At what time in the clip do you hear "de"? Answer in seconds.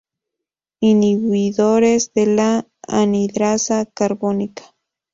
2.15-2.25